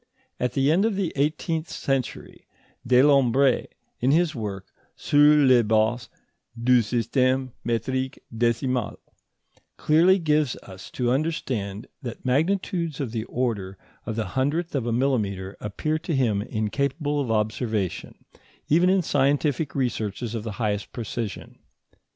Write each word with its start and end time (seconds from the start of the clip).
At 0.39 0.53
the 0.53 0.71
end 0.71 0.83
of 0.83 0.95
the 0.95 1.13
eighteenth 1.15 1.69
century, 1.69 2.47
Delambre, 2.87 3.67
in 3.99 4.09
his 4.09 4.33
work 4.33 4.65
Sur 4.95 5.45
la 5.45 5.61
Base 5.61 6.09
du 6.59 6.79
Système 6.79 7.51
métrique 7.63 8.17
décimal, 8.35 8.97
clearly 9.77 10.17
gives 10.17 10.55
us 10.63 10.89
to 10.89 11.11
understand 11.11 11.85
that 12.01 12.25
magnitudes 12.25 12.99
of 12.99 13.11
the 13.11 13.25
order 13.25 13.77
of 14.07 14.15
the 14.15 14.29
hundredth 14.33 14.73
of 14.73 14.87
a 14.87 14.91
millimetre 14.91 15.55
appear 15.61 15.99
to 15.99 16.15
him 16.15 16.41
incapable 16.41 17.21
of 17.21 17.29
observation, 17.29 18.25
even 18.69 18.89
in 18.89 19.03
scientific 19.03 19.75
researches 19.75 20.33
of 20.33 20.41
the 20.43 20.53
highest 20.53 20.91
precision. 20.91 21.59